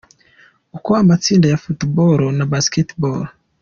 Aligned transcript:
Uko 0.77 0.89
amatsinda 1.01 1.45
ya 1.49 1.61
Football 1.63 2.19
na 2.37 2.45
Basketball. 2.53 3.21